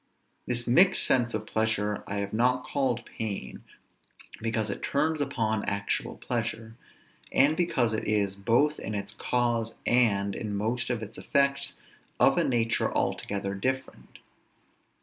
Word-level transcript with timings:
This 0.47 0.65
mixed 0.65 1.03
sense 1.03 1.35
of 1.35 1.45
pleasure 1.45 2.03
I 2.07 2.15
have 2.15 2.33
not 2.33 2.65
called 2.65 3.05
pain, 3.05 3.63
because 4.41 4.71
it 4.71 4.81
turns 4.81 5.21
upon 5.21 5.63
actual 5.65 6.17
pleasure, 6.17 6.75
and 7.31 7.55
because 7.55 7.93
it 7.93 8.05
is, 8.05 8.33
both 8.35 8.79
in 8.79 8.95
its 8.95 9.13
cause 9.13 9.75
and 9.85 10.33
in 10.33 10.55
most 10.57 10.89
of 10.89 11.03
its 11.03 11.19
effects, 11.19 11.77
of 12.19 12.39
a 12.39 12.43
nature 12.43 12.91
altogether 12.91 13.53
different. 13.53 14.17